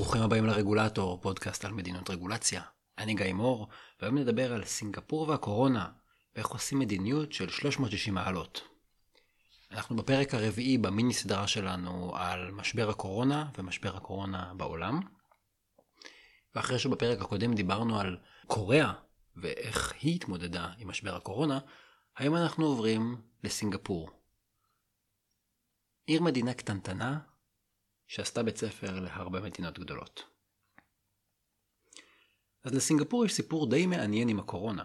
ברוכים 0.00 0.22
הבאים 0.22 0.46
לרגולטור, 0.46 1.20
פודקאסט 1.20 1.64
על 1.64 1.72
מדינות 1.72 2.10
רגולציה. 2.10 2.62
אני 2.98 3.14
גיא 3.14 3.32
מור, 3.32 3.68
והיום 4.00 4.18
נדבר 4.18 4.52
על 4.52 4.64
סינגפור 4.64 5.28
והקורונה, 5.28 5.88
ואיך 6.34 6.48
עושים 6.48 6.78
מדיניות 6.78 7.32
של 7.32 7.50
360 7.50 8.14
מעלות. 8.14 8.62
אנחנו 9.70 9.96
בפרק 9.96 10.34
הרביעי 10.34 10.78
במיני 10.78 11.12
סדרה 11.12 11.46
שלנו 11.46 12.16
על 12.16 12.50
משבר 12.50 12.90
הקורונה 12.90 13.48
ומשבר 13.58 13.96
הקורונה 13.96 14.54
בעולם. 14.56 15.00
ואחרי 16.54 16.78
שבפרק 16.78 17.20
הקודם 17.20 17.54
דיברנו 17.54 18.00
על 18.00 18.16
קוריאה 18.46 18.92
ואיך 19.36 19.94
היא 20.00 20.16
התמודדה 20.16 20.68
עם 20.78 20.88
משבר 20.88 21.16
הקורונה, 21.16 21.58
היום 22.16 22.36
אנחנו 22.36 22.66
עוברים 22.66 23.22
לסינגפור. 23.44 24.10
עיר 26.06 26.22
מדינה 26.22 26.54
קטנטנה 26.54 27.18
שעשתה 28.10 28.42
בית 28.42 28.56
ספר 28.56 29.00
להרבה 29.00 29.40
מדינות 29.40 29.78
גדולות. 29.78 30.22
אז 32.64 32.74
לסינגפור 32.74 33.24
יש 33.24 33.32
סיפור 33.32 33.70
די 33.70 33.86
מעניין 33.86 34.28
עם 34.28 34.40
הקורונה. 34.40 34.84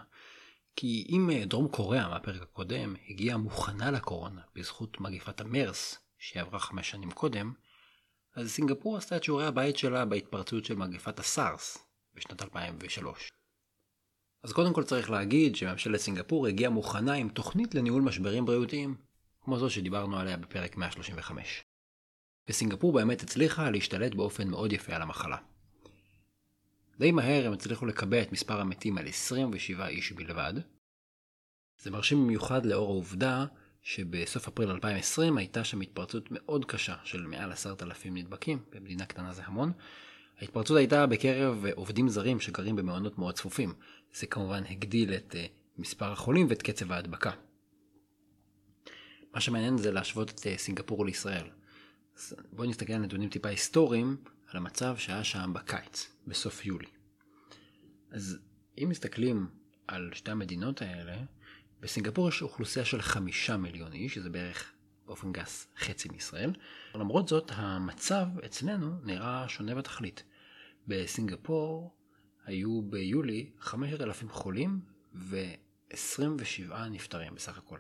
כי 0.76 1.08
אם 1.10 1.30
אה, 1.30 1.46
דרום 1.46 1.68
קוריאה 1.68 2.10
מהפרק 2.10 2.42
הקודם 2.42 2.96
הגיעה 3.10 3.38
מוכנה 3.38 3.92
לקורונה 3.92 4.42
בזכות 4.56 5.00
מגיפת 5.00 5.42
המרס 5.42 6.00
שהיא 6.18 6.42
עברה 6.42 6.60
חמש 6.60 6.90
שנים 6.90 7.12
קודם, 7.12 7.54
אז 8.36 8.52
סינגפור 8.52 8.98
עשתה 8.98 9.18
את 9.18 9.24
שיעורי 9.24 9.46
הבית 9.46 9.78
שלה 9.78 10.06
בהתפרצות 10.06 10.66
של 10.66 10.76
מגיפת 10.76 11.20
הסארס 11.20 11.78
בשנת 12.14 12.42
2003. 12.42 13.30
אז 14.44 14.54
קודם 14.54 14.74
כל 14.74 14.84
צריך 14.84 15.10
להגיד 15.10 15.56
שממשלת 15.56 16.00
סינגפור 16.00 16.48
הגיעה 16.48 16.72
מוכנה 16.72 17.14
עם 17.14 17.30
תוכנית 17.30 17.76
לניהול 17.76 18.02
משברים 18.02 18.46
בריאותיים, 18.46 18.96
כמו 19.42 19.60
זו 19.60 19.70
שדיברנו 19.70 20.20
עליה 20.20 20.38
בפרק 20.38 20.78
135. 20.78 21.64
וסינגפור 22.50 22.94
באמת 22.94 23.24
הצליחה 23.24 23.70
להשתלט 23.70 24.16
באופן 24.16 24.48
מאוד 24.48 24.74
יפה 24.74 24.96
על 24.96 25.02
המחלה. 25.02 25.38
די 27.00 27.12
מהר 27.12 27.48
הם 27.48 27.54
הצליחו 27.54 27.86
לקבע 27.86 28.22
את 28.22 28.32
מספר 28.32 28.62
המתים 28.62 28.98
על 28.98 29.08
27 29.08 29.88
איש 29.88 30.12
בלבד. 30.12 30.54
זה 31.82 31.92
מרשים 31.92 32.24
במיוחד 32.24 32.66
לאור 32.66 32.90
העובדה 32.90 33.46
שבסוף 33.82 34.48
אפריל 34.48 34.70
2020 34.70 35.38
הייתה 35.38 35.64
שם 35.64 35.82
התפרצות 35.82 36.28
מאוד 36.32 36.66
קשה 36.66 36.96
של 37.04 37.22
מעל 37.22 37.52
עשרת 37.52 37.84
אלפים 37.84 38.18
נדבקים, 38.18 38.60
במדינה 38.72 39.06
קטנה 39.06 39.34
זה 39.34 39.42
המון. 39.46 39.72
ההתפרצות 40.40 40.78
הייתה 40.78 41.08
בקרב 41.08 41.66
עובדים 41.76 42.10
זרים 42.10 42.40
שגרים 42.40 42.76
במעונות 42.76 43.18
מאוד 43.18 43.36
צפופים. 43.36 43.74
זה 44.14 44.28
כמובן 44.28 44.64
הגדיל 44.70 45.14
את 45.14 45.36
אה, 45.36 45.46
מספר 45.78 46.12
החולים 46.12 46.48
ואת 46.50 46.62
קצב 46.62 46.92
ההדבקה. 46.92 47.32
מה 49.34 49.42
שמעניין 49.42 49.78
זה 49.78 49.92
להשוות 49.92 50.30
את 50.30 50.48
אה, 50.48 50.58
סינגפור 50.58 51.06
לישראל. 51.06 51.50
בואו 52.52 52.70
נסתכל 52.70 52.94
על 52.94 53.02
נתונים 53.02 53.30
טיפה 53.30 53.50
היסטוריים 53.50 54.18
על 54.48 54.58
המצב 54.58 54.98
שהיה 54.98 55.24
שם 55.24 55.52
בקיץ, 55.54 56.12
בסוף 56.28 56.66
יולי. 56.66 56.88
אז 58.12 58.38
אם 58.78 58.88
מסתכלים 58.90 59.48
על 59.88 60.12
שתי 60.14 60.32
המדינות 60.32 60.82
האלה, 60.82 61.16
בסינגפור 61.80 62.30
יש 62.30 62.42
אוכלוסייה 62.42 62.86
של 62.86 63.02
חמישה 63.02 63.58
מיליון 63.58 63.94
איש, 63.94 64.14
שזה 64.14 64.30
בערך 64.30 64.72
באופן 65.06 65.32
גס 65.32 65.68
חצי 65.78 66.10
מישראל. 66.10 66.54
למרות 66.96 67.28
זאת, 67.28 67.52
המצב 67.56 68.28
אצלנו 68.46 69.02
נראה 69.04 69.50
שונה 69.50 69.76
בתכלית. 69.76 70.24
בסינגפור 70.88 71.96
היו 72.46 72.82
ביולי 72.82 73.52
5,000 73.60 74.30
חולים 74.30 74.80
ו-27 75.14 76.76
נפטרים 76.92 77.36
בסך 77.36 77.58
הכל. 77.58 77.80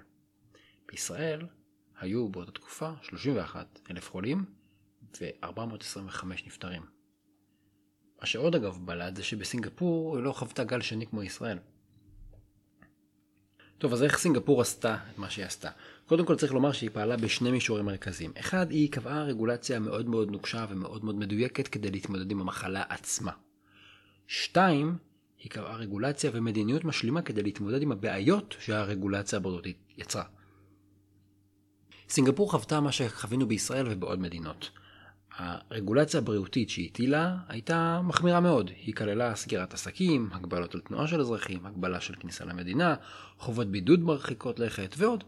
בישראל 0.87 1.47
היו 1.99 2.29
באותה 2.29 2.51
תקופה 2.51 2.91
31,000 3.01 4.09
חולים 4.09 4.45
ו-425 5.21 6.25
נפטרים. 6.45 6.81
מה 8.21 8.25
שעוד 8.25 8.55
אגב 8.55 8.77
בלט 8.81 9.15
זה 9.15 9.23
שבסינגפור 9.23 10.15
היא 10.15 10.23
לא 10.23 10.31
חוותה 10.31 10.63
גל 10.63 10.81
שני 10.81 11.07
כמו 11.07 11.23
ישראל. 11.23 11.57
טוב, 13.77 13.93
אז 13.93 14.03
איך 14.03 14.17
סינגפור 14.17 14.61
עשתה 14.61 14.97
את 15.11 15.17
מה 15.17 15.29
שהיא 15.29 15.45
עשתה? 15.45 15.69
קודם 16.05 16.25
כל 16.25 16.35
צריך 16.35 16.53
לומר 16.53 16.71
שהיא 16.71 16.89
פעלה 16.93 17.17
בשני 17.17 17.51
מישורים 17.51 17.85
מרכזיים. 17.85 18.31
אחד, 18.39 18.71
היא 18.71 18.91
קבעה 18.91 19.23
רגולציה 19.23 19.79
מאוד 19.79 20.09
מאוד 20.09 20.31
נוקשה 20.31 20.65
ומאוד 20.69 21.05
מאוד 21.05 21.15
מדויקת 21.15 21.67
כדי 21.67 21.91
להתמודד 21.91 22.31
עם 22.31 22.41
המחלה 22.41 22.83
עצמה. 22.89 23.31
שתיים, 24.27 24.97
היא 25.37 25.51
קבעה 25.51 25.75
רגולציה 25.75 26.31
ומדיניות 26.33 26.85
משלימה 26.85 27.21
כדי 27.21 27.43
להתמודד 27.43 27.81
עם 27.81 27.91
הבעיות 27.91 28.55
שהרגולציה 28.59 29.37
הבריאותית 29.37 29.77
יצרה. 29.97 30.23
סינגפור 32.15 32.51
חוותה 32.51 32.79
מה 32.79 32.91
שחווינו 32.91 33.47
בישראל 33.47 33.85
ובעוד 33.89 34.19
מדינות. 34.19 34.69
הרגולציה 35.37 36.19
הבריאותית 36.19 36.69
שהיא 36.69 36.89
הטילה 36.89 37.37
הייתה 37.47 38.01
מחמירה 38.03 38.39
מאוד. 38.39 38.71
היא 38.75 38.95
כללה 38.95 39.35
סגירת 39.35 39.73
עסקים, 39.73 40.29
הגבלות 40.31 40.75
על 40.75 40.81
תנועה 40.81 41.07
של 41.07 41.21
אזרחים, 41.21 41.65
הגבלה 41.65 42.01
של 42.01 42.15
כניסה 42.15 42.45
למדינה, 42.45 42.95
חובות 43.37 43.67
בידוד 43.67 43.99
מרחיקות 43.99 44.59
לכת 44.59 44.95
ועוד. 44.97 45.23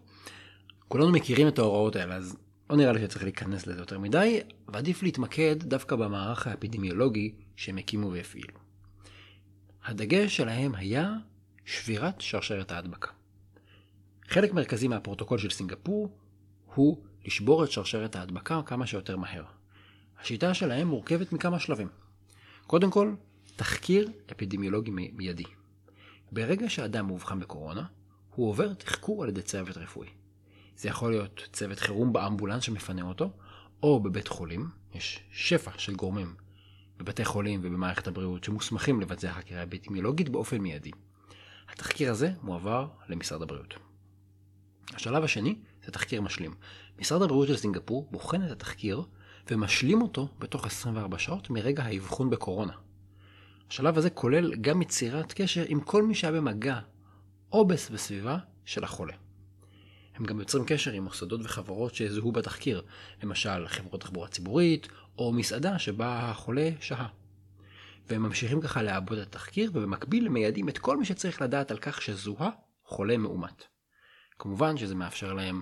כולנו 0.88 1.12
מכירים 1.12 1.48
את 1.48 1.60
ההוראות 1.60 1.96
האלה, 1.96 2.16
אז 2.16 2.38
לא 2.70 2.76
נראה 2.76 2.92
לי 2.92 3.02
שצריך 3.02 3.24
להיכנס 3.24 3.68
לזה 3.68 3.80
יותר 3.80 4.00
מדי, 4.00 4.40
ועדיף 4.68 5.04
להתמקד 5.04 5.64
דווקא 5.64 5.96
במערך 5.96 6.48
האפידמיולוגי 6.48 7.32
שהם 7.56 7.78
הקימו 7.78 8.12
והפעילו. 8.12 8.54
הדגש 9.86 10.38
שלהם 10.38 10.76
היה 10.76 11.14
שבירת 11.66 12.22
שרשרת 12.22 12.72
ההדבקה. 12.72 13.12
חלק 14.28 14.54
מרכזי 14.54 14.88
מהפרוטוקול 14.88 15.38
של 15.38 15.50
סינגפור 15.50 16.18
הוא 16.78 17.04
לשבור 17.26 17.64
את 17.64 17.72
שרשרת 17.72 18.16
ההדבקה 18.16 18.62
כמה 18.66 18.88
שיותר 18.88 19.18
מהר. 19.18 19.44
השיטה 20.20 20.54
שלהם 20.54 20.88
מורכבת 20.88 21.34
מכמה 21.34 21.60
שלבים. 21.60 21.88
קודם 22.68 22.92
כל, 22.92 23.14
תחקיר 23.56 24.12
אפידמיולוגי 24.32 24.92
מיידי. 24.92 25.44
ברגע 26.32 26.70
שאדם 26.70 27.08
מאובחן 27.08 27.40
בקורונה, 27.40 27.86
הוא 28.36 28.50
עובר 28.50 28.74
תחקור 28.74 29.24
על 29.24 29.30
ידי 29.30 29.42
צוות 29.42 29.78
רפואי. 29.78 30.08
זה 30.78 30.90
יכול 30.90 31.12
להיות 31.12 31.50
צוות 31.54 31.80
חירום 31.80 32.14
באמבולנס 32.14 32.64
שמפנה 32.64 33.02
אותו, 33.02 33.32
או 33.84 34.00
בבית 34.00 34.28
חולים, 34.28 34.70
יש 34.96 35.20
שפע 35.32 35.72
של 35.78 35.96
גורמים 35.96 36.36
בבתי 36.98 37.26
חולים 37.26 37.60
ובמערכת 37.64 38.08
הבריאות 38.08 38.44
שמוסמכים 38.44 39.02
לבצע 39.02 39.34
חקירה 39.34 39.64
אפידמיולוגית 39.64 40.30
באופן 40.30 40.58
מיידי. 40.58 40.92
התחקיר 41.70 42.12
הזה 42.12 42.32
מועבר 42.42 42.88
למשרד 43.10 43.42
הבריאות. 43.42 43.74
השלב 44.94 45.24
השני 45.24 45.56
זה 45.88 45.92
תחקיר 45.92 46.22
משלים. 46.22 46.54
משרד 47.00 47.22
הבריאות 47.22 47.48
של 47.48 47.58
סינגפור 47.58 48.08
בוחן 48.12 48.46
את 48.46 48.52
התחקיר 48.52 49.04
ומשלים 49.52 50.02
אותו 50.02 50.28
בתוך 50.40 50.66
24 50.66 51.20
שעות 51.20 51.50
מרגע 51.50 51.84
האבחון 51.84 52.30
בקורונה. 52.30 52.74
השלב 53.70 53.98
הזה 53.98 54.10
כולל 54.10 54.56
גם 54.56 54.82
יצירת 54.82 55.34
קשר 55.34 55.64
עם 55.68 55.80
כל 55.80 56.04
מי 56.04 56.16
שהיה 56.16 56.34
במגע 56.34 56.80
או 57.52 57.68
בסביבה 57.68 58.38
של 58.66 58.84
החולה. 58.84 59.14
הם 60.16 60.26
גם 60.26 60.40
יוצרים 60.40 60.64
קשר 60.68 60.92
עם 60.92 61.04
מוסדות 61.04 61.42
וחברות 61.44 61.96
שזוהו 61.96 62.32
בתחקיר, 62.32 62.82
למשל 63.24 63.68
חברות 63.68 64.02
תחבורה 64.02 64.28
ציבורית 64.28 64.88
או 65.18 65.34
מסעדה 65.34 65.80
שבה 65.80 66.20
החולה 66.20 66.70
שהה. 66.80 67.08
והם 68.08 68.24
ממשיכים 68.24 68.62
ככה 68.62 68.82
לעבוד 68.82 69.18
את 69.18 69.28
התחקיר 69.28 69.72
ובמקביל 69.74 70.30
מיידים 70.30 70.70
את 70.70 70.78
כל 70.78 70.98
מי 70.98 71.06
שצריך 71.06 71.42
לדעת 71.42 71.72
על 71.72 71.78
כך 71.78 72.02
שזוהה 72.02 72.50
חולה 72.84 73.18
מאומת. 73.18 73.64
כמובן 74.40 74.78
שזה 74.78 74.96
מאפשר 74.96 75.34
להם 75.34 75.62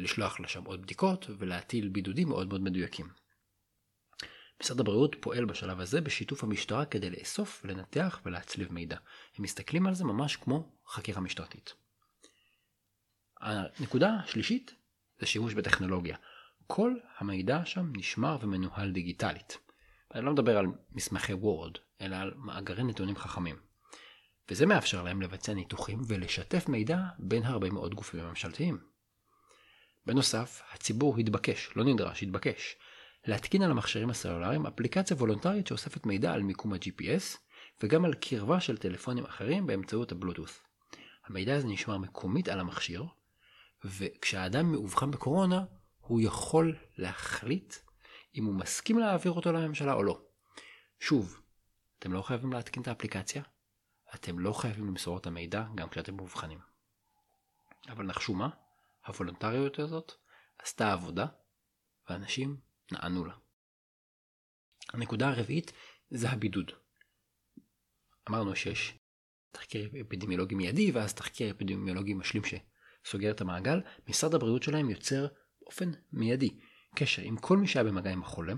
לשלוח 0.00 0.40
לשם 0.40 0.64
עוד 0.64 0.82
בדיקות 0.82 1.26
ולהטיל 1.38 1.88
בידודים 1.88 2.28
מאוד 2.28 2.48
מאוד 2.48 2.60
מדויקים. 2.62 3.08
משרד 4.62 4.80
הבריאות 4.80 5.16
פועל 5.20 5.44
בשלב 5.44 5.80
הזה 5.80 6.00
בשיתוף 6.00 6.44
המשטרה 6.44 6.84
כדי 6.84 7.10
לאסוף, 7.10 7.64
לנתח 7.64 8.20
ולהצליב 8.24 8.72
מידע. 8.72 8.96
הם 9.36 9.44
מסתכלים 9.44 9.86
על 9.86 9.94
זה 9.94 10.04
ממש 10.04 10.36
כמו 10.36 10.72
חקירה 10.86 11.20
משטרתית. 11.20 11.74
הנקודה 13.40 14.10
השלישית 14.24 14.74
זה 15.20 15.26
שימוש 15.26 15.54
בטכנולוגיה. 15.54 16.16
כל 16.66 16.94
המידע 17.18 17.64
שם 17.64 17.92
נשמר 17.96 18.36
ומנוהל 18.40 18.92
דיגיטלית. 18.92 19.58
אני 20.14 20.24
לא 20.24 20.32
מדבר 20.32 20.58
על 20.58 20.66
מסמכי 20.92 21.32
וורד, 21.34 21.72
אלא 22.00 22.16
על 22.16 22.34
מאגרי 22.36 22.84
נתונים 22.84 23.16
חכמים. 23.16 23.56
וזה 24.50 24.66
מאפשר 24.66 25.02
להם 25.02 25.22
לבצע 25.22 25.54
ניתוחים 25.54 26.02
ולשתף 26.06 26.68
מידע 26.68 26.98
בין 27.18 27.44
הרבה 27.44 27.70
מאוד 27.70 27.94
גופים 27.94 28.24
ממשלתיים. 28.24 28.91
בנוסף, 30.06 30.62
הציבור 30.72 31.18
התבקש, 31.18 31.70
לא 31.76 31.84
נדרש, 31.84 32.22
התבקש, 32.22 32.76
להתקין 33.26 33.62
על 33.62 33.70
המכשירים 33.70 34.10
הסלולריים 34.10 34.66
אפליקציה 34.66 35.16
וולונטרית 35.16 35.66
שאוספת 35.66 36.06
מידע 36.06 36.32
על 36.32 36.42
מיקום 36.42 36.72
ה-GPS 36.72 37.38
וגם 37.82 38.04
על 38.04 38.14
קרבה 38.14 38.60
של 38.60 38.76
טלפונים 38.76 39.24
אחרים 39.24 39.66
באמצעות 39.66 40.12
הבלוטות'. 40.12 40.60
המידע 41.26 41.56
הזה 41.56 41.66
נשמר 41.66 41.98
מקומית 41.98 42.48
על 42.48 42.60
המכשיר, 42.60 43.04
וכשהאדם 43.84 44.72
מאובחן 44.72 45.10
בקורונה, 45.10 45.64
הוא 46.00 46.20
יכול 46.20 46.76
להחליט 46.98 47.74
אם 48.34 48.44
הוא 48.44 48.54
מסכים 48.54 48.98
להעביר 48.98 49.32
אותו 49.32 49.52
לממשלה 49.52 49.92
או 49.92 50.02
לא. 50.02 50.20
שוב, 51.00 51.40
אתם 51.98 52.12
לא 52.12 52.22
חייבים 52.22 52.52
להתקין 52.52 52.82
את 52.82 52.88
האפליקציה, 52.88 53.42
אתם 54.14 54.38
לא 54.38 54.52
חייבים 54.52 54.86
למסור 54.86 55.18
את 55.18 55.26
המידע 55.26 55.64
גם 55.74 55.88
כשאתם 55.88 56.16
מאובחנים. 56.16 56.58
אבל 57.88 58.06
נחשו 58.06 58.34
מה? 58.34 58.48
הוולונטריות 59.06 59.78
הזאת 59.78 60.12
עשתה 60.58 60.92
עבודה, 60.92 61.26
ואנשים 62.08 62.56
נענו 62.92 63.24
לה. 63.24 63.34
הנקודה 64.92 65.28
הרביעית 65.28 65.72
זה 66.10 66.30
הבידוד. 66.30 66.72
אמרנו 68.28 68.56
שיש 68.56 68.98
תחקיר 69.50 69.90
אפידמיולוגי 70.00 70.54
מיידי 70.54 70.90
ואז 70.90 71.14
תחקיר 71.14 71.50
אפידמיולוגי 71.50 72.14
משלים 72.14 72.42
שסוגר 72.44 73.30
את 73.30 73.40
המעגל. 73.40 73.80
משרד 74.08 74.34
הבריאות 74.34 74.62
שלהם 74.62 74.90
יוצר 74.90 75.26
באופן 75.60 75.90
מיידי 76.12 76.58
קשר 76.94 77.22
עם 77.22 77.36
כל 77.36 77.56
מי 77.56 77.66
שהיה 77.66 77.84
במגע 77.84 78.10
עם 78.10 78.22
החולה, 78.22 78.54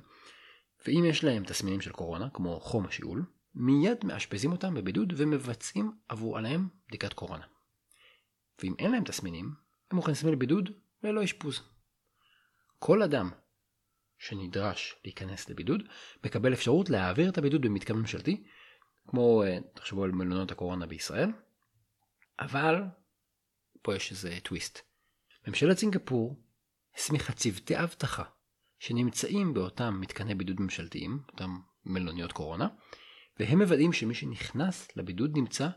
ואם 0.86 1.04
יש 1.08 1.24
להם 1.24 1.44
תסמינים 1.44 1.80
של 1.80 1.92
קורונה, 1.92 2.30
כמו 2.30 2.60
חום 2.60 2.84
או 2.84 2.92
שיעול, 2.92 3.24
מיד 3.54 4.04
מאשפזים 4.04 4.52
אותם 4.52 4.74
בבידוד 4.74 5.12
ומבצעים 5.16 5.92
עבור 6.08 6.38
עליהם 6.38 6.68
בדיקת 6.88 7.12
קורונה. 7.12 7.46
ואם 8.62 8.74
אין 8.78 8.92
להם 8.92 9.04
תסמינים, 9.04 9.54
הם 9.90 9.96
מוכנסים 9.96 10.32
לבידוד 10.32 10.70
ללא 11.02 11.24
אשפוז. 11.24 11.62
כל 12.78 13.02
אדם 13.02 13.30
שנדרש 14.18 14.96
להיכנס 15.04 15.48
לבידוד, 15.48 15.82
מקבל 16.24 16.52
אפשרות 16.52 16.90
להעביר 16.90 17.30
את 17.30 17.38
הבידוד 17.38 17.62
במתקן 17.62 17.94
ממשלתי, 17.94 18.44
כמו, 19.08 19.42
אה, 19.42 19.58
תחשבו 19.74 20.04
על 20.04 20.12
מלונות 20.12 20.50
הקורונה 20.50 20.86
בישראל, 20.86 21.28
אבל 22.40 22.82
פה 23.82 23.94
יש 23.94 24.10
איזה 24.10 24.38
טוויסט. 24.42 24.78
ממשלת 25.46 25.78
סינגפור 25.78 26.42
הסמיכה 26.96 27.32
צוותי 27.32 27.82
אבטחה 27.82 28.24
שנמצאים 28.78 29.54
באותם 29.54 30.00
מתקני 30.00 30.34
בידוד 30.34 30.60
ממשלתיים, 30.60 31.18
אותם 31.32 31.58
מלוניות 31.84 32.32
קורונה, 32.32 32.68
והם 33.38 33.58
מוודאים 33.58 33.92
שמי 33.92 34.14
שנכנס 34.14 34.96
לבידוד 34.96 35.36
נמצא, 35.36 35.68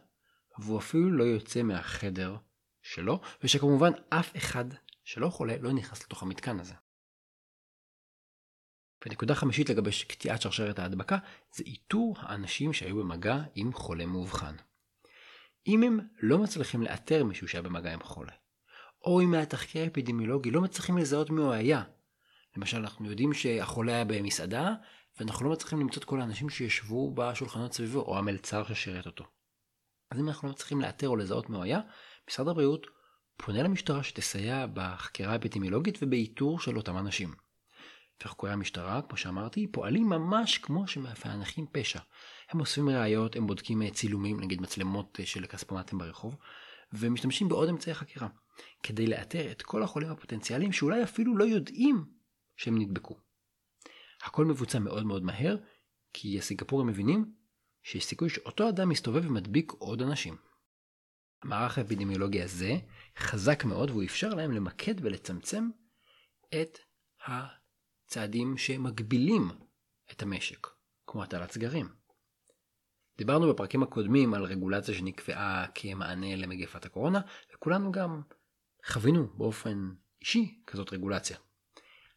והוא 0.59 0.79
אפילו 0.79 1.11
לא 1.11 1.23
יוצא 1.23 1.63
מהחדר 1.63 2.37
שלו, 2.87 3.19
ושכמובן 3.43 3.91
אף 4.09 4.37
אחד 4.37 4.65
שלא 5.03 5.29
חולה 5.29 5.57
לא 5.57 5.71
נכנס 5.71 6.03
לתוך 6.03 6.23
המתקן 6.23 6.59
הזה. 6.59 6.73
ונקודה 9.05 9.35
חמישית 9.35 9.69
לגבי 9.69 9.89
קטיעת 10.07 10.41
שרשרת 10.41 10.79
ההדבקה 10.79 11.17
זה 11.55 11.63
איתור 11.63 12.15
האנשים 12.19 12.73
שהיו 12.73 12.95
במגע 12.95 13.37
עם 13.55 13.73
חולה 13.73 14.05
מאובחן. 14.05 14.55
אם 15.67 15.83
הם 15.83 15.99
לא 16.19 16.37
מצליחים 16.37 16.81
לאתר 16.81 17.23
מישהו 17.23 17.47
שהיה 17.47 17.61
במגע 17.61 17.93
עם 17.93 18.03
חולה, 18.03 18.33
או 19.01 19.21
אם 19.21 19.31
מהתחקיר 19.31 19.83
האפידמיולוגי 19.83 20.51
לא 20.51 20.61
מצליחים 20.61 20.97
לזהות 20.97 21.29
מי 21.29 21.41
הוא 21.41 21.51
היה, 21.51 21.83
למשל 22.57 22.77
אנחנו 22.77 23.09
יודעים 23.09 23.33
שהחולה 23.33 23.93
היה 23.93 24.05
במסעדה 24.05 24.73
ואנחנו 25.19 25.45
לא 25.45 25.51
מצליחים 25.51 25.79
למצוא 25.79 26.01
את 26.01 26.07
כל 26.07 26.21
האנשים 26.21 26.49
שישבו 26.49 27.13
בשולחנות 27.15 27.73
סביבו 27.73 27.99
או 27.99 28.17
המלצר 28.17 28.63
ששירת 28.63 29.05
אותו. 29.05 29.25
אז 30.11 30.19
אם 30.19 30.27
אנחנו 30.27 30.47
לא 30.47 30.53
מצליחים 30.53 30.81
לאתר 30.81 31.07
או 31.07 31.15
לזהות 31.15 31.49
מי 31.49 31.55
הוא 31.55 31.63
היה, 31.63 31.79
משרד 32.29 32.47
הבריאות 32.47 32.87
פונה 33.37 33.63
למשטרה 33.63 34.03
שתסייע 34.03 34.65
בחקירה 34.73 35.33
האפידמיולוגית 35.33 35.97
ובאיתור 36.01 36.59
של 36.59 36.77
אותם 36.77 36.97
אנשים. 36.97 37.33
וחוקרי 38.25 38.51
המשטרה, 38.51 39.01
כמו 39.01 39.17
שאמרתי, 39.17 39.67
פועלים 39.67 40.09
ממש 40.09 40.57
כמו 40.57 40.87
שמפענחים 40.87 41.65
פשע. 41.71 41.99
הם 42.49 42.59
אוספים 42.59 42.89
ראיות, 42.89 43.35
הם 43.35 43.47
בודקים 43.47 43.81
אה, 43.81 43.91
צילומים, 43.91 44.39
נגיד 44.39 44.61
מצלמות 44.61 45.19
אה, 45.19 45.25
של 45.25 45.45
כספומטים 45.45 45.99
ברחוב, 45.99 46.35
ומשתמשים 46.93 47.49
בעוד 47.49 47.69
אמצעי 47.69 47.93
חקירה, 47.93 48.27
כדי 48.83 49.07
לאתר 49.07 49.51
את 49.51 49.61
כל 49.61 49.83
החולים 49.83 50.09
הפוטנציאליים 50.09 50.71
שאולי 50.71 51.03
אפילו 51.03 51.37
לא 51.37 51.43
יודעים 51.43 52.05
שהם 52.55 52.77
נדבקו. 52.77 53.17
הכל 54.23 54.45
מבוצע 54.45 54.79
מאוד 54.79 55.05
מאוד 55.05 55.23
מהר, 55.23 55.57
כי 56.13 56.37
הסינגפורים 56.37 56.87
מבינים 56.87 57.33
שיש 57.83 58.05
סיכוי 58.05 58.29
שאותו 58.29 58.69
אדם 58.69 58.89
מסתובב 58.89 59.25
ומדביק 59.25 59.71
עוד 59.71 60.01
אנשים. 60.01 60.35
המערך 61.43 61.77
האפידמיולוגי 61.77 62.41
הזה 62.41 62.77
חזק 63.17 63.63
מאוד 63.65 63.89
והוא 63.89 64.03
אפשר 64.03 64.29
להם 64.29 64.51
למקד 64.51 64.95
ולצמצם 65.01 65.69
את 66.61 66.79
צעדים 68.07 68.57
שמגבילים 68.57 69.49
את 70.11 70.21
המשק, 70.21 70.67
כמו 71.07 71.23
הטלת 71.23 71.51
סגרים. 71.51 71.89
דיברנו 73.17 73.53
בפרקים 73.53 73.83
הקודמים 73.83 74.33
על 74.33 74.43
רגולציה 74.43 74.93
שנקבעה 74.93 75.65
כמענה 75.75 76.35
למגפת 76.35 76.85
הקורונה, 76.85 77.21
וכולנו 77.55 77.91
גם 77.91 78.21
חווינו 78.85 79.27
באופן 79.27 79.89
אישי 80.21 80.61
כזאת 80.67 80.93
רגולציה. 80.93 81.37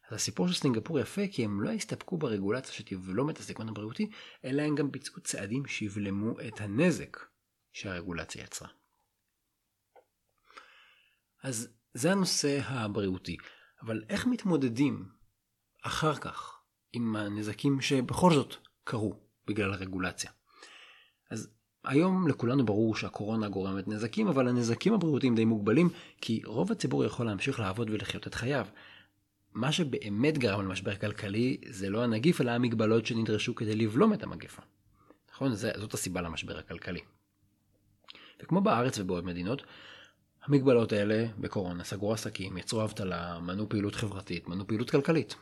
אז 0.07 0.15
הסיפור 0.15 0.47
של 0.47 0.53
סינגפור 0.53 0.99
יפה 0.99 1.21
כי 1.31 1.45
הם 1.45 1.61
לא 1.61 1.69
הסתפקו 1.69 2.17
ברגולציה 2.17 2.73
שתבלום 2.73 3.29
את 3.29 3.37
הסיכון 3.37 3.69
הבריאותי, 3.69 4.09
אלא 4.45 4.61
הם 4.61 4.75
גם 4.75 4.91
ביצעו 4.91 5.21
צעדים 5.21 5.65
שיבלמו 5.65 6.39
את 6.47 6.61
הנזק 6.61 7.17
שהרגולציה 7.73 8.43
יצרה. 8.43 8.69
אז 11.43 11.67
זה 11.93 12.11
הנושא 12.11 12.59
הבריאותי, 12.63 13.37
אבל 13.83 14.03
איך 14.09 14.27
מתמודדים 14.27 15.05
אחר 15.81 16.15
כך 16.15 16.57
עם 16.93 17.15
הנזקים 17.15 17.81
שבכל 17.81 18.33
זאת 18.33 18.55
קרו 18.83 19.15
בגלל 19.47 19.73
הרגולציה. 19.73 20.31
אז 21.31 21.49
היום 21.83 22.27
לכולנו 22.27 22.65
ברור 22.65 22.95
שהקורונה 22.95 23.49
גורמת 23.49 23.87
נזקים, 23.87 24.27
אבל 24.27 24.47
הנזקים 24.47 24.93
הבריאותיים 24.93 25.35
די 25.35 25.45
מוגבלים, 25.45 25.89
כי 26.21 26.41
רוב 26.45 26.71
הציבור 26.71 27.05
יכול 27.05 27.25
להמשיך 27.25 27.59
לעבוד 27.59 27.89
ולחיות 27.89 28.27
את 28.27 28.35
חייו. 28.35 28.67
מה 29.53 29.71
שבאמת 29.71 30.37
גרם 30.37 30.61
למשבר 30.61 30.95
כלכלי 30.95 31.57
זה 31.69 31.89
לא 31.89 32.03
הנגיף, 32.03 32.41
אלא 32.41 32.51
המגבלות 32.51 33.05
שנדרשו 33.05 33.55
כדי 33.55 33.75
לבלום 33.75 34.13
את 34.13 34.23
המגפה. 34.23 34.61
נכון? 35.33 35.55
זאת 35.55 35.93
הסיבה 35.93 36.21
למשבר 36.21 36.57
הכלכלי. 36.57 36.99
וכמו 38.43 38.61
בארץ 38.61 38.99
ובעוד 38.99 39.25
מדינות, 39.25 39.63
המגבלות 40.43 40.91
האלה 40.91 41.25
בקורונה 41.39 41.83
סגרו 41.83 42.13
עסקים, 42.13 42.57
יצרו 42.57 42.83
אבטלה, 42.83 43.39
מנעו 43.39 43.69
פעילות 43.69 43.95
חברתית, 43.95 44.47
מנעו 44.47 44.67
פעילות 44.67 44.89
כלכלית. 44.89 45.35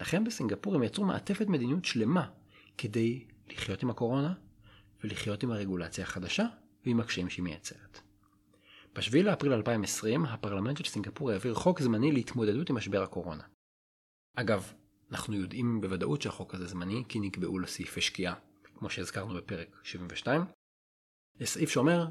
לכן 0.00 0.24
בסינגפור 0.24 0.74
הם 0.74 0.82
יצרו 0.82 1.04
מעטפת 1.04 1.46
מדיניות 1.46 1.84
שלמה 1.84 2.28
כדי 2.78 3.24
לחיות 3.48 3.82
עם 3.82 3.90
הקורונה 3.90 4.34
ולחיות 5.04 5.42
עם 5.42 5.50
הרגולציה 5.50 6.04
החדשה 6.04 6.46
ועם 6.86 7.00
הקשיים 7.00 7.30
שהיא 7.30 7.42
מייצרת. 7.42 8.00
ב-7 8.94 9.22
לאפריל 9.22 9.52
2020 9.52 10.24
הפרלמנט 10.24 10.76
של 10.76 10.84
סינגפור 10.84 11.30
העביר 11.30 11.54
חוק 11.54 11.80
זמני 11.80 12.12
להתמודדות 12.12 12.70
עם 12.70 12.76
משבר 12.76 13.02
הקורונה. 13.02 13.42
אגב, 14.34 14.72
אנחנו 15.10 15.34
יודעים 15.34 15.80
בוודאות 15.80 16.22
שהחוק 16.22 16.54
הזה 16.54 16.66
זמני 16.66 17.04
כי 17.08 17.20
נקבעו 17.20 17.58
לו 17.58 17.66
סעיפי 17.66 18.00
שקיעה, 18.00 18.34
כמו 18.78 18.90
שהזכרנו 18.90 19.34
בפרק 19.34 19.76
72. 19.82 20.42
זה 21.38 21.46
סעיף 21.46 21.70
שאומר 21.70 22.06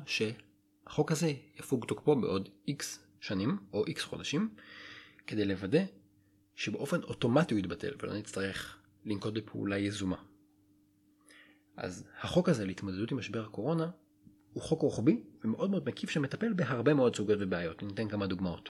שהחוק 0.88 1.12
הזה 1.12 1.34
יפוג 1.60 1.86
תוקפו 1.86 2.16
בעוד 2.16 2.50
X 2.70 2.84
שנים 3.20 3.58
או 3.74 3.86
X 3.86 4.02
חודשים 4.02 4.50
כדי 5.28 5.46
לוודא 5.46 5.84
שבאופן 6.56 7.04
אוטומטי 7.04 7.54
הוא 7.54 7.60
יתבטל 7.60 7.92
ולא 8.02 8.18
נצטרך 8.18 8.78
לנקוט 9.06 9.34
בפעולה 9.34 9.78
יזומה. 9.78 10.16
אז 11.78 12.04
החוק 12.22 12.50
הזה 12.50 12.66
להתמודדות 12.66 13.12
עם 13.12 13.18
משבר 13.18 13.46
הקורונה 13.46 13.90
הוא 14.54 14.64
חוק 14.64 14.82
רוחבי 14.82 15.24
ומאוד 15.44 15.70
מאוד 15.70 15.86
מקיף 15.88 16.10
שמטפל 16.10 16.54
בהרבה 16.54 16.94
מאוד 16.94 17.16
סוגיות 17.16 17.40
ובעיות. 17.42 17.84
ניתן 17.84 18.10
כמה 18.10 18.28
דוגמאות. 18.28 18.70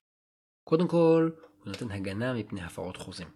קודם 0.64 0.88
כל, 0.88 1.30
הוא 1.58 1.66
נותן 1.66 1.90
הגנה 1.90 2.34
מפני 2.34 2.60
הפרות 2.60 2.96
חוזים. 2.96 3.28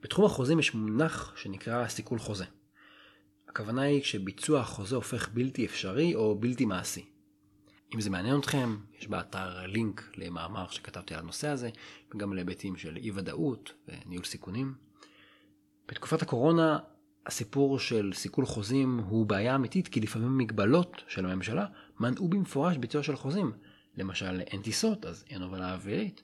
בתחום 0.00 0.24
החוזים 0.24 0.58
יש 0.58 0.74
מונח 0.74 1.36
שנקרא 1.36 1.88
סיכול 1.88 2.18
חוזה. 2.18 2.44
הכוונה 3.48 3.82
היא 3.82 4.02
כשביצוע 4.02 4.60
החוזה 4.60 4.96
הופך 4.96 5.28
בלתי 5.28 5.66
אפשרי 5.66 6.14
או 6.14 6.38
בלתי 6.40 6.64
מעשי. 6.64 7.19
אם 7.94 8.00
זה 8.00 8.10
מעניין 8.10 8.38
אתכם, 8.38 8.76
יש 8.98 9.08
באתר 9.08 9.66
לינק 9.66 10.12
למאמר 10.16 10.68
שכתבתי 10.68 11.14
על 11.14 11.20
הנושא 11.20 11.48
הזה, 11.48 11.70
וגם 12.14 12.32
להיבטים 12.32 12.76
של 12.76 12.96
אי 12.96 13.10
ודאות 13.10 13.72
וניהול 13.88 14.24
סיכונים. 14.24 14.74
בתקופת 15.88 16.22
הקורונה 16.22 16.78
הסיפור 17.26 17.78
של 17.78 18.10
סיכול 18.14 18.46
חוזים 18.46 18.98
הוא 18.98 19.26
בעיה 19.26 19.54
אמיתית 19.54 19.88
כי 19.88 20.00
לפעמים 20.00 20.38
מגבלות 20.38 21.02
של 21.08 21.26
הממשלה 21.26 21.66
מנעו 22.00 22.28
במפורש 22.28 22.76
ביצוע 22.76 23.02
של 23.02 23.16
חוזים. 23.16 23.52
למשל 23.96 24.40
אין 24.40 24.62
טיסות 24.62 25.06
אז 25.06 25.24
אין 25.30 25.42
הובלה 25.42 25.72
אווירית, 25.72 26.22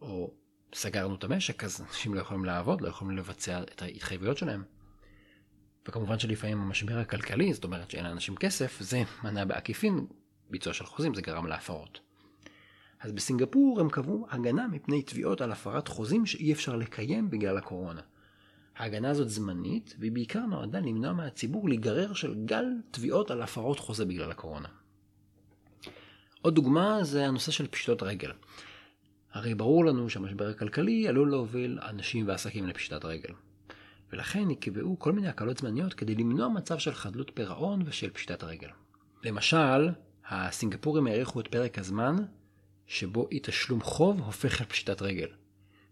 או 0.00 0.34
סגרנו 0.74 1.14
את 1.14 1.24
המשק 1.24 1.64
אז 1.64 1.80
אנשים 1.80 2.14
לא 2.14 2.20
יכולים 2.20 2.44
לעבוד, 2.44 2.80
לא 2.80 2.88
יכולים 2.88 3.16
לבצע 3.16 3.62
את 3.62 3.82
ההתחייבויות 3.82 4.38
שלהם. 4.38 4.64
וכמובן 5.88 6.18
שלפעמים 6.18 6.60
המשבר 6.60 6.98
הכלכלי, 6.98 7.54
זאת 7.54 7.64
אומרת 7.64 7.90
שאין 7.90 8.04
לאנשים 8.04 8.36
כסף, 8.36 8.80
זה 8.80 9.02
מנע 9.24 9.44
בעקיפין 9.44 10.06
ביצוע 10.50 10.72
של 10.72 10.86
חוזים, 10.86 11.14
זה 11.14 11.22
גרם 11.22 11.46
להפרות. 11.46 12.00
אז 13.00 13.12
בסינגפור 13.12 13.80
הם 13.80 13.90
קבעו 13.90 14.26
הגנה 14.30 14.68
מפני 14.68 15.02
תביעות 15.02 15.40
על 15.40 15.52
הפרת 15.52 15.88
חוזים 15.88 16.26
שאי 16.26 16.52
אפשר 16.52 16.76
לקיים 16.76 17.30
בגלל 17.30 17.58
הקורונה. 17.58 18.00
ההגנה 18.76 19.10
הזאת 19.10 19.28
זמנית, 19.28 19.96
והיא 19.98 20.12
בעיקר 20.12 20.40
נועדה 20.40 20.80
למנוע 20.80 21.12
מהציבור 21.12 21.68
להיגרר 21.68 22.12
של 22.12 22.34
גל 22.44 22.64
תביעות 22.90 23.30
על 23.30 23.42
הפרות 23.42 23.78
חוזה 23.78 24.04
בגלל 24.04 24.30
הקורונה. 24.30 24.68
עוד 26.42 26.54
דוגמה 26.54 27.04
זה 27.04 27.26
הנושא 27.26 27.52
של 27.52 27.66
פשיטות 27.66 28.02
רגל. 28.02 28.32
הרי 29.32 29.54
ברור 29.54 29.84
לנו 29.84 30.10
שהמשבר 30.10 30.48
הכלכלי 30.48 31.08
עלול 31.08 31.30
להוביל 31.30 31.78
אנשים 31.82 32.28
ועסקים 32.28 32.66
לפשיטת 32.66 33.04
רגל. 33.04 33.34
ולכן 34.12 34.44
נקבעו 34.48 34.98
כל 34.98 35.12
מיני 35.12 35.28
הקלות 35.28 35.58
זמניות 35.58 35.94
כדי 35.94 36.14
למנוע 36.14 36.48
מצב 36.48 36.78
של 36.78 36.94
חדלות 36.94 37.30
פירעון 37.34 37.82
ושל 37.86 38.10
פשיטת 38.10 38.44
רגל. 38.44 38.68
למשל, 39.24 39.88
הסינגפורים 40.28 41.06
האריכו 41.06 41.40
את 41.40 41.48
פרק 41.48 41.78
הזמן 41.78 42.16
שבו 42.86 43.28
אי 43.32 43.40
תשלום 43.42 43.80
חוב 43.82 44.20
הופך 44.20 44.60
לפשיטת 44.60 45.02
רגל. 45.02 45.28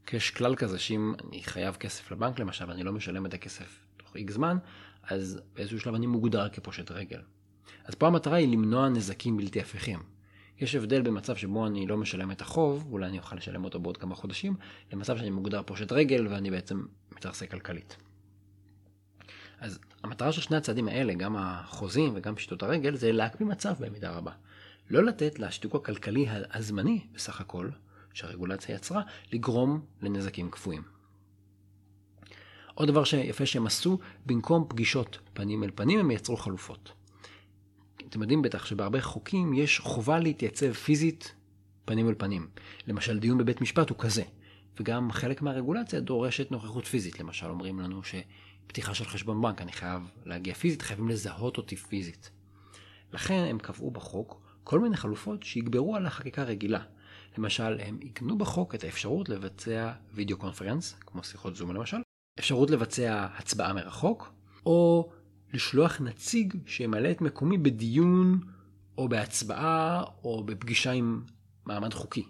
כי 0.07 0.17
יש 0.17 0.31
כלל 0.31 0.57
כזה 0.57 0.79
שאם 0.79 1.15
אני 1.25 1.43
חייב 1.43 1.75
כסף 1.75 2.11
לבנק 2.11 2.39
למשל 2.39 2.65
ואני 2.69 2.83
לא 2.83 2.93
משלם 2.93 3.27
את 3.27 3.35
הכסף 3.35 3.87
איקס 4.17 4.35
זמן, 4.35 4.59
אז 5.03 5.41
באיזשהו 5.55 5.81
שלב 5.81 5.95
אני 5.95 6.07
מוגדר 6.07 6.49
כפושט 6.49 6.91
רגל. 6.91 7.21
אז 7.85 7.95
פה 7.95 8.07
המטרה 8.07 8.37
היא 8.37 8.49
למנוע 8.49 8.89
נזקים 8.89 9.37
בלתי 9.37 9.61
הפיכים. 9.61 10.03
יש 10.61 10.75
הבדל 10.75 11.03
במצב 11.03 11.37
שבו 11.37 11.67
אני 11.67 11.87
לא 11.87 11.97
משלם 11.97 12.31
את 12.31 12.41
החוב, 12.41 12.87
אולי 12.91 13.07
אני 13.07 13.19
אוכל 13.19 13.37
לשלם 13.37 13.65
אותו 13.65 13.81
בעוד 13.81 13.97
כמה 13.97 14.15
חודשים, 14.15 14.55
למצב 14.93 15.19
שאני 15.19 15.31
מוגדר 15.31 15.63
פושט 15.67 15.93
רגל 15.93 16.27
ואני 16.31 16.51
בעצם 16.51 16.83
מתרסק 17.13 17.51
כלכלית. 17.51 17.97
אז 19.61 19.79
המטרה 20.03 20.33
של 20.33 20.41
שני 20.41 20.57
הצעדים 20.57 20.89
האלה, 20.89 21.15
גם 21.15 21.37
החוזים 21.39 22.13
וגם 22.17 22.35
פשיטות 22.35 22.63
הרגל, 22.63 22.97
זה 22.97 23.13
להקפיא 23.13 23.47
מצב 23.47 23.75
במידה 23.79 24.11
רבה. 24.11 24.33
לא 24.91 25.05
לתת 25.05 25.39
לשיתוק 25.39 25.75
הכלכלי 25.75 26.27
הזמני, 26.31 27.07
בסך 27.15 27.41
הכל, 27.41 27.69
שהרגולציה 28.13 28.75
יצרה, 28.75 29.03
לגרום 29.33 29.81
לנזקים 30.03 30.51
קפואים. 30.51 30.83
עוד 32.75 32.89
דבר 32.89 33.05
שיפה 33.05 33.47
שהם 33.47 33.67
עשו, 33.67 33.99
במקום 34.27 34.67
פגישות 34.69 35.19
פנים 35.33 35.65
אל 35.65 35.71
פנים, 35.75 35.99
הם 35.99 36.11
יצרו 36.11 36.37
חלופות. 36.37 36.93
אתם 38.09 38.23
יודעים 38.23 38.43
בטח 38.43 38.67
שבהרבה 38.67 39.01
חוקים 39.01 39.55
יש 39.55 39.79
חובה 39.79 40.19
להתייצב 40.19 40.73
פיזית 40.73 41.35
פנים 41.85 42.09
אל 42.09 42.15
פנים. 42.19 42.49
למשל 42.87 43.19
דיון 43.19 43.39
בבית 43.39 43.61
משפט 43.61 43.91
הוא 43.91 43.99
כזה. 43.99 44.23
וגם 44.81 45.13
חלק 45.13 45.43
מהרגולציה 45.43 46.01
דורשת 46.01 46.51
נוכחות 46.51 46.87
פיזית. 46.87 47.21
למשל 47.21 47.47
אומרים 47.47 47.81
לנו 47.81 48.03
שפתיחה 48.67 48.95
של 48.95 49.05
חשבון 49.05 49.43
בנק 49.43 49.63
אני 49.63 49.73
חייב 49.73 50.03
להגיע 50.25 50.55
פיזית, 50.55 50.83
חייבים 50.83 51.09
לזהות 51.09 51.57
אותי 51.57 51.77
פיזית. 51.77 52.31
לכן 53.13 53.47
הם 53.51 53.59
קבעו 53.59 53.91
בחוק 53.91 54.41
כל 54.65 54.81
מיני 54.81 54.97
חלופות 54.97 55.43
שיגברו 55.43 55.97
על 55.97 56.07
החקיקה 56.07 56.43
רגילה. 56.43 56.81
למשל, 57.39 57.81
הם 57.81 57.99
עיגנו 58.01 58.39
בחוק 58.39 58.75
את 58.75 58.85
האפשרות 58.85 59.29
לבצע 59.29 59.93
וידאו 60.15 60.37
קונפרנס, 60.37 60.97
כמו 61.01 61.25
שיחות 61.25 61.57
זום 61.57 61.75
למשל, 61.75 61.97
אפשרות 62.39 62.71
לבצע 62.71 63.27
הצבעה 63.37 63.73
מרחוק, 63.73 64.33
או 64.67 65.11
לשלוח 65.55 66.01
נציג 66.01 66.55
שימלא 66.67 67.11
את 67.11 67.21
מקומי 67.21 67.59
בדיון 67.59 68.41
או 68.99 69.09
בהצבעה 69.09 70.05
או 70.25 70.45
בפגישה 70.45 70.93
עם 70.93 71.23
מעמד 71.65 71.95
חוקי. 71.95 72.25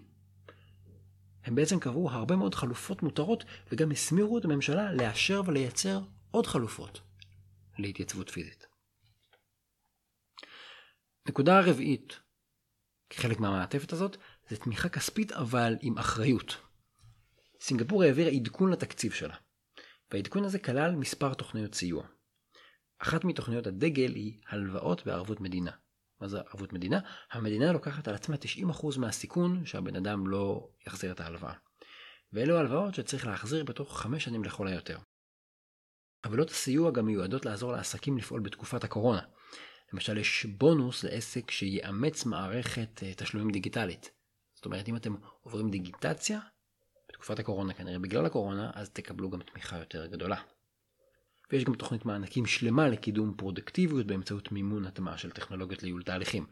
הם 1.45 1.55
בעצם 1.55 1.79
קבעו 1.79 2.09
הרבה 2.09 2.35
מאוד 2.35 2.55
חלופות 2.55 3.03
מותרות 3.03 3.43
וגם 3.71 3.91
הסמירו 3.91 4.37
את 4.37 4.45
הממשלה 4.45 4.93
לאשר 4.93 5.41
ולייצר 5.45 6.01
עוד 6.37 6.47
חלופות 6.47 7.01
להתייצבות 7.79 8.29
פיזית. 8.29 8.67
נקודה 11.27 11.59
רביעית, 11.59 12.19
כחלק 13.09 13.39
מהמעטפת 13.39 13.93
הזאת, 13.93 14.17
זה 14.49 14.57
תמיכה 14.57 14.89
כספית 14.89 15.31
אבל 15.31 15.75
עם 15.81 15.97
אחריות. 15.97 16.57
סינגפור 17.61 18.03
העבירה 18.03 18.29
עדכון 18.29 18.71
לתקציב 18.71 19.11
שלה, 19.13 19.35
והעדכון 20.11 20.43
הזה 20.43 20.59
כלל 20.59 20.95
מספר 20.95 21.33
תוכניות 21.33 21.75
סיוע. 21.75 22.07
אחת 22.99 23.23
מתוכניות 23.23 23.67
הדגל 23.67 24.15
היא 24.15 24.39
הלוואות 24.47 25.05
בערבות 25.05 25.41
מדינה. 25.41 25.71
מה 26.21 26.27
זה 26.27 26.39
ערבות 26.39 26.73
מדינה? 26.73 26.99
המדינה 27.31 27.71
לוקחת 27.71 28.07
על 28.07 28.15
עצמה 28.15 28.35
90% 28.71 28.99
מהסיכון 28.99 29.65
שהבן 29.65 29.95
אדם 29.95 30.27
לא 30.27 30.69
יחזיר 30.87 31.11
את 31.11 31.19
ההלוואה. 31.19 31.53
ואלו 32.33 32.57
הלוואות 32.57 32.95
שצריך 32.95 33.27
להחזיר 33.27 33.63
בתוך 33.63 33.99
5 33.99 34.23
שנים 34.23 34.43
לכל 34.43 34.67
היותר. 34.67 34.97
חבילות 36.25 36.49
הסיוע 36.49 36.91
גם 36.91 37.05
מיועדות 37.05 37.45
לעזור 37.45 37.71
לעסקים 37.71 38.17
לפעול 38.17 38.39
בתקופת 38.39 38.83
הקורונה. 38.83 39.21
למשל 39.93 40.17
יש 40.17 40.45
בונוס 40.45 41.03
לעסק 41.03 41.51
שיאמץ 41.51 42.25
מערכת 42.25 43.03
אה, 43.03 43.13
תשלומים 43.13 43.51
דיגיטלית. 43.51 44.11
זאת 44.55 44.65
אומרת 44.65 44.89
אם 44.89 44.95
אתם 44.95 45.15
עוברים 45.41 45.69
דיגיטציה 45.69 46.39
בתקופת 47.09 47.39
הקורונה 47.39 47.73
כנראה 47.73 47.99
בגלל 47.99 48.25
הקורונה 48.25 48.71
אז 48.73 48.89
תקבלו 48.89 49.29
גם 49.29 49.41
תמיכה 49.41 49.77
יותר 49.77 50.05
גדולה. 50.05 50.41
ויש 51.51 51.63
גם 51.63 51.75
תוכנית 51.75 52.05
מענקים 52.05 52.45
שלמה 52.45 52.87
לקידום 52.87 53.33
פרודקטיביות 53.37 54.07
באמצעות 54.07 54.51
מימון 54.51 54.85
הטמעה 54.85 55.17
של 55.17 55.31
טכנולוגיות 55.31 55.83
לייעול 55.83 56.03
תהליכים. 56.03 56.45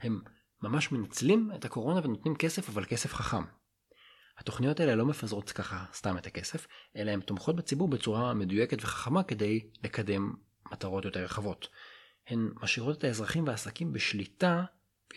הם 0.00 0.20
ממש 0.62 0.92
מנצלים 0.92 1.50
את 1.54 1.64
הקורונה 1.64 2.00
ונותנים 2.04 2.36
כסף, 2.36 2.68
אבל 2.68 2.84
כסף 2.84 3.14
חכם. 3.14 3.42
התוכניות 4.40 4.80
האלה 4.80 4.94
לא 4.94 5.06
מפזרות 5.06 5.52
ככה 5.52 5.84
סתם 5.94 6.18
את 6.18 6.26
הכסף, 6.26 6.66
אלא 6.96 7.10
הן 7.10 7.20
תומכות 7.20 7.56
בציבור 7.56 7.88
בצורה 7.88 8.34
מדויקת 8.34 8.78
וחכמה 8.82 9.22
כדי 9.22 9.70
לקדם 9.84 10.32
מטרות 10.72 11.04
יותר 11.04 11.24
רחבות. 11.24 11.68
הן 12.26 12.50
משאירות 12.62 12.98
את 12.98 13.04
האזרחים 13.04 13.46
והעסקים 13.46 13.92
בשליטה 13.92 14.64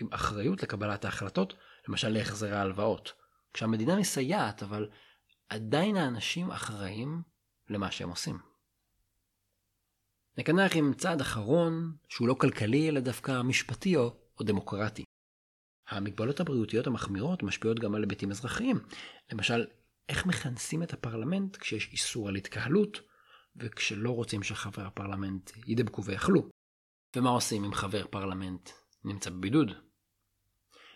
עם 0.02 0.08
אחריות 0.12 0.64
לקבלת 0.64 1.06
ההחלטות, 1.06 1.54
למשל 1.88 2.10
להחזרי 2.10 2.52
ההלוואות. 2.52 3.14
כשהמדינה 3.54 3.96
מסייעת, 3.96 4.64
אבל 4.64 4.90
עדיין 5.50 5.98
האנשים 5.98 6.52
אחראים 6.52 7.22
למה 7.70 7.92
שהם 7.92 8.10
עושים. 8.10 8.38
נקנח 10.38 10.76
עם 10.76 10.94
צעד 10.94 11.22
אחרון 11.22 11.96
שהוא 12.10 12.28
לא 12.28 12.34
כלכלי 12.34 12.90
אלא 12.90 13.00
דווקא 13.00 13.42
משפטי 13.42 13.96
או, 13.96 14.16
או 14.40 14.44
דמוקרטי. 14.46 15.04
המגבלות 15.90 16.40
הבריאותיות 16.40 16.88
המחמירות 16.88 17.44
משפיעות 17.44 17.80
גם 17.80 17.96
על 17.96 18.02
היבטים 18.02 18.32
אזרחיים. 18.32 18.80
למשל, 19.32 19.66
איך 20.10 20.26
מכנסים 20.26 20.84
את 20.84 20.94
הפרלמנט 20.94 21.58
כשיש 21.58 21.90
איסור 21.92 22.28
על 22.30 22.36
התקהלות 22.36 23.00
וכשלא 23.56 24.10
רוצים 24.10 24.44
שחבר 24.44 24.86
הפרלמנט 24.86 25.52
ידבקו 25.68 26.04
ויאכלו. 26.04 26.50
ומה 27.16 27.30
עושים 27.30 27.64
אם 27.64 27.74
חבר 27.74 28.08
פרלמנט 28.08 28.70
נמצא 29.04 29.30
בבידוד? 29.30 29.72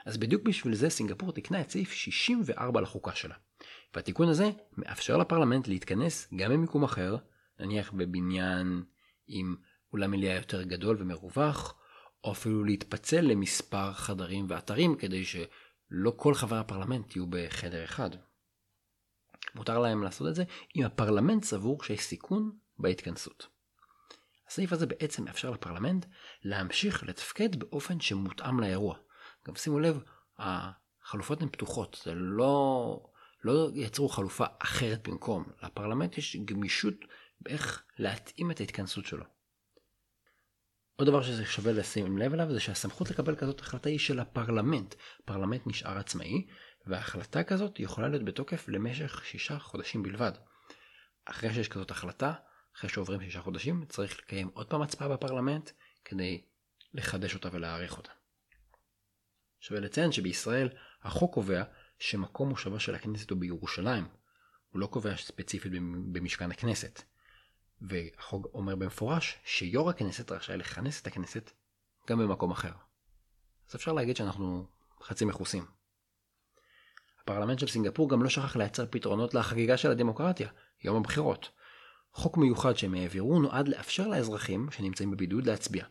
אז 0.06 0.18
בדיוק 0.18 0.44
בשביל 0.44 0.76
זה 0.76 0.90
סינגפור 0.90 1.32
תיקנה 1.32 1.62
את 1.62 1.70
סעיף 1.70 1.92
64 1.92 2.82
לחוקה 2.82 3.16
שלה. 3.16 3.36
והתיקון 3.96 4.30
הזה 4.30 4.50
מאפשר 4.78 5.18
לפרלמנט 5.18 5.68
להתכנס 5.68 6.34
גם 6.36 6.52
במיקום 6.52 6.84
אחר, 6.84 7.18
נניח 7.60 7.92
בבניין 7.92 8.84
עם 9.28 9.56
אולם 9.94 10.12
מליאה 10.12 10.36
יותר 10.36 10.64
גדול 10.64 10.98
ומרווח, 11.00 11.76
או 12.24 12.32
אפילו 12.32 12.64
להתפצל 12.64 13.22
למספר 13.22 13.94
חדרים 13.94 14.46
ואתרים 14.50 14.96
כדי 14.96 15.26
שלא 15.26 16.14
כל 16.16 16.34
חברי 16.34 16.60
הפרלמנט 16.60 17.16
יהיו 17.16 17.28
בחדר 17.30 17.84
אחד. 17.84 18.10
מותר 19.56 19.80
להם 19.80 20.04
לעשות 20.04 20.28
את 20.28 20.36
זה 20.36 20.44
אם 20.76 20.84
הפרלמנט 20.84 21.44
סבור 21.44 21.84
שיש 21.84 22.02
סיכון 22.02 22.52
בהתכנסות. 22.80 23.48
הסעיף 24.48 24.74
הזה 24.74 24.86
בעצם 24.86 25.24
מאפשר 25.24 25.52
לפרלמנט 25.52 26.06
להמשיך 26.44 27.04
לתפקד 27.04 27.56
באופן 27.56 28.00
שמותאם 28.00 28.60
לאירוע. 28.60 28.98
גם 29.48 29.56
שימו 29.56 29.80
לב, 29.80 30.04
החלופות 30.38 31.42
הן 31.42 31.50
פתוחות, 31.50 32.02
זה 32.04 32.14
לא, 32.14 33.10
לא 33.44 33.70
יצרו 33.74 34.10
חלופה 34.10 34.46
אחרת 34.60 35.08
במקום. 35.08 35.44
לפרלמנט 35.64 36.18
יש 36.18 36.38
גמישות 36.46 36.96
באיך 37.42 37.84
להתאים 37.98 38.52
את 38.52 38.60
ההתכנסות 38.60 39.06
שלו. 39.06 39.37
עוד 41.00 41.08
דבר 41.08 41.22
שזה 41.22 41.46
שווה 41.46 41.72
לשים 41.72 42.18
לב 42.18 42.34
אליו 42.34 42.54
זה 42.54 42.60
שהסמכות 42.60 43.10
לקבל 43.12 43.36
כזאת 43.36 43.60
החלטה 43.60 43.90
היא 43.90 44.00
של 44.00 44.20
הפרלמנט. 44.20 44.96
פרלמנט 45.26 45.62
נשאר 45.68 45.98
עצמאי 45.98 46.48
והחלטה 46.86 47.44
כזאת 47.44 47.80
יכולה 47.80 48.08
להיות 48.08 48.26
בתוקף 48.26 48.66
למשך 48.68 49.26
שישה 49.26 49.60
חודשים 49.60 50.04
בלבד. 50.04 50.32
אחרי 51.26 51.54
שיש 51.54 51.70
כזאת 51.70 51.92
החלטה, 51.92 52.34
אחרי 52.78 52.90
שעוברים 52.90 53.22
שישה 53.22 53.42
חודשים, 53.42 53.86
צריך 53.86 54.20
לקיים 54.20 54.50
עוד 54.54 54.70
פעם 54.70 54.82
הצבעה 54.82 55.10
בפרלמנט 55.10 55.70
כדי 56.06 56.42
לחדש 56.94 57.36
אותה 57.36 57.50
ולהאריך 57.52 57.98
אותה. 57.98 58.12
שווה 59.60 59.80
לציין 59.80 60.12
שבישראל 60.12 60.70
החוק 61.04 61.34
קובע 61.34 61.64
שמקום 62.00 62.50
מושבה 62.50 62.80
של 62.80 62.96
הכנסת 62.96 63.30
הוא 63.30 63.40
בירושלים. 63.40 64.08
הוא 64.70 64.80
לא 64.80 64.88
קובע 64.88 65.18
ספציפית 65.18 65.72
במשכן 66.12 66.52
הכנסת. 66.52 67.02
והחוק 67.82 68.48
אומר 68.54 68.76
במפורש 68.76 69.38
שיו"ר 69.46 69.90
הכנסת 69.90 70.32
רשאי 70.32 70.58
לכנס 70.58 71.02
את 71.02 71.08
הכנסת 71.08 71.52
גם 72.10 72.20
במקום 72.20 72.52
אחר. 72.52 72.72
אז 73.70 73.76
אפשר 73.76 73.94
להגיד 73.94 74.16
שאנחנו 74.16 74.68
חצי 75.04 75.26
מכוסים. 75.26 75.66
הפרלמנט 77.22 77.60
של 77.60 77.68
סינגפור 77.68 78.10
גם 78.10 78.24
לא 78.24 78.30
שכח 78.30 78.56
לייצר 78.56 78.86
פתרונות 78.90 79.34
לחגיגה 79.34 79.78
של 79.78 79.92
הדמוקרטיה, 79.92 80.50
יום 80.84 80.98
הבחירות. 80.98 81.50
חוק 82.14 82.38
מיוחד 82.38 82.78
שהם 82.78 82.94
העבירו 82.94 83.40
נועד 83.40 83.68
לאפשר 83.68 84.08
לאזרחים 84.08 84.72
שנמצאים 84.72 85.12
בבידוד 85.12 85.46
להצביע. 85.46 85.86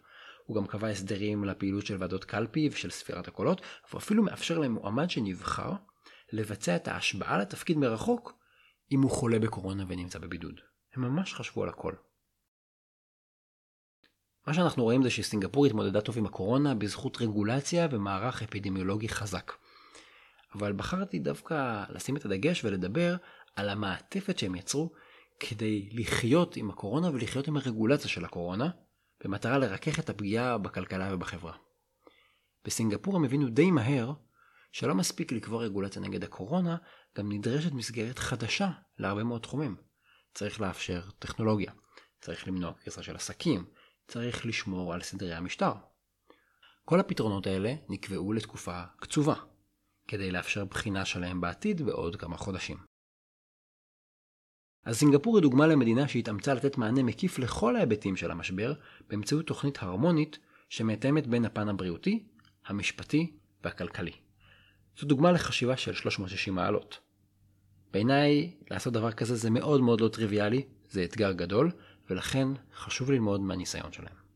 הוא 0.46 0.56
גם 0.56 0.66
קבע 0.66 0.88
הסדרים 0.88 1.44
לפעילות 1.44 1.86
של 1.86 1.96
ועדות 2.00 2.24
קלפי 2.24 2.68
ושל 2.72 2.90
ספירת 2.90 3.28
הקולות, 3.28 3.60
והוא 3.88 3.98
אפילו 3.98 4.22
מאפשר 4.22 4.58
למועמד 4.58 5.10
שנבחר 5.10 5.72
לבצע 6.32 6.76
את 6.76 6.88
ההשבעה 6.88 7.38
לתפקיד 7.38 7.76
מרחוק 7.76 8.32
אם 8.92 9.02
הוא 9.02 9.10
חולה 9.10 9.38
בקורונה 9.38 9.84
ונמצא 9.88 10.18
בבידוד. 10.18 10.60
הם 10.96 11.02
ממש 11.02 11.34
חשבו 11.34 11.62
על 11.62 11.68
הכל. 11.68 11.92
מה 14.46 14.54
שאנחנו 14.54 14.82
רואים 14.82 15.02
זה 15.02 15.10
שסינגפור 15.10 15.66
התמודדה 15.66 16.00
טוב 16.00 16.18
עם 16.18 16.26
הקורונה 16.26 16.74
בזכות 16.74 17.20
רגולציה 17.20 17.88
ומערך 17.90 18.42
אפידמיולוגי 18.42 19.08
חזק. 19.08 19.52
אבל 20.54 20.72
בחרתי 20.72 21.18
דווקא 21.18 21.84
לשים 21.88 22.16
את 22.16 22.24
הדגש 22.24 22.64
ולדבר 22.64 23.16
על 23.56 23.68
המעטפת 23.68 24.38
שהם 24.38 24.54
יצרו 24.54 24.92
כדי 25.40 25.88
לחיות 25.92 26.56
עם 26.56 26.70
הקורונה 26.70 27.10
ולחיות 27.10 27.48
עם 27.48 27.56
הרגולציה 27.56 28.08
של 28.08 28.24
הקורונה, 28.24 28.70
במטרה 29.24 29.58
לרכך 29.58 29.98
את 29.98 30.10
הפגיעה 30.10 30.58
בכלכלה 30.58 31.14
ובחברה. 31.14 31.56
בסינגפור 32.64 33.16
הם 33.16 33.24
הבינו 33.24 33.48
די 33.48 33.70
מהר 33.70 34.12
שלא 34.72 34.94
מספיק 34.94 35.32
לקבוע 35.32 35.62
רגולציה 35.62 36.02
נגד 36.02 36.24
הקורונה, 36.24 36.76
גם 37.18 37.32
נדרשת 37.32 37.72
מסגרת 37.72 38.18
חדשה 38.18 38.70
להרבה 38.98 39.24
מאוד 39.24 39.42
תחומים. 39.42 39.85
צריך 40.36 40.60
לאפשר 40.60 41.00
טכנולוגיה. 41.18 41.72
צריך 42.20 42.48
למנוע 42.48 42.72
קריסה 42.72 43.02
של 43.02 43.16
עסקים, 43.16 43.64
צריך 44.08 44.46
לשמור 44.46 44.94
על 44.94 45.02
סדרי 45.02 45.34
המשטר. 45.34 45.72
כל 46.84 47.00
הפתרונות 47.00 47.46
האלה 47.46 47.74
נקבעו 47.88 48.32
לתקופה 48.32 48.82
קצובה, 48.96 49.34
כדי 50.08 50.30
לאפשר 50.30 50.64
בחינה 50.64 51.04
שלהם 51.04 51.40
בעתיד 51.40 51.82
בעוד 51.82 52.16
כמה 52.16 52.36
חודשים. 52.36 52.76
אז 54.84 54.96
סינגפור 54.96 55.36
היא 55.36 55.42
דוגמה 55.42 55.66
למדינה 55.66 56.08
שהתאמצה 56.08 56.54
לתת 56.54 56.78
מענה 56.78 57.02
מקיף 57.02 57.38
לכל 57.38 57.76
ההיבטים 57.76 58.16
של 58.16 58.30
המשבר 58.30 58.72
באמצעות 59.08 59.46
תוכנית 59.46 59.82
הרמונית 59.82 60.38
שמתאמת 60.68 61.26
בין 61.26 61.44
הפן 61.44 61.68
הבריאותי, 61.68 62.26
המשפטי 62.66 63.36
והכלכלי. 63.64 64.12
זו 64.98 65.06
דוגמה 65.06 65.32
לחשיבה 65.32 65.76
של 65.76 65.94
360 65.94 66.54
מעלות. 66.54 67.05
בעיניי, 67.92 68.50
לעשות 68.70 68.92
דבר 68.92 69.12
כזה 69.12 69.36
זה 69.36 69.50
מאוד 69.50 69.80
מאוד 69.80 70.00
לא 70.00 70.08
טריוויאלי, 70.08 70.62
זה 70.90 71.04
אתגר 71.04 71.32
גדול, 71.32 71.70
ולכן 72.10 72.48
חשוב 72.74 73.10
ללמוד 73.10 73.40
מהניסיון 73.40 73.92
שלהם. 73.92 74.26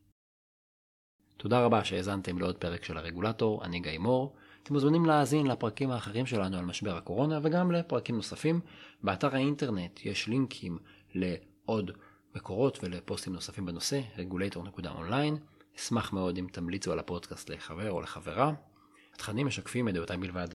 תודה 1.37 1.65
רבה 1.65 1.83
שהאזנתם 1.83 2.39
לעוד 2.39 2.57
פרק 2.57 2.83
של 2.83 2.97
הרגולטור, 2.97 3.65
אני 3.65 3.79
גיא 3.79 3.97
מור. 3.97 4.35
אתם 4.63 4.73
מוזמנים 4.73 5.05
להאזין 5.05 5.47
לפרקים 5.47 5.91
האחרים 5.91 6.25
שלנו 6.25 6.57
על 6.57 6.65
משבר 6.65 6.97
הקורונה 6.97 7.39
וגם 7.43 7.71
לפרקים 7.71 8.15
נוספים. 8.15 8.59
באתר 9.03 9.35
האינטרנט 9.35 10.05
יש 10.05 10.27
לינקים 10.27 10.77
לעוד 11.13 11.91
מקורות 12.35 12.79
ולפוסטים 12.83 13.33
נוספים 13.33 13.65
בנושא, 13.65 14.01
regulator.online. 14.17 15.37
אשמח 15.77 16.13
מאוד 16.13 16.37
אם 16.37 16.47
תמליצו 16.51 16.91
על 16.91 16.99
הפודקאסט 16.99 17.49
לחבר 17.49 17.91
או 17.91 18.01
לחברה. 18.01 18.53
התכנים 19.15 19.47
משקפים 19.47 19.89
את 19.89 19.93
דעותיי 19.93 20.17
בלבד. 20.17 20.47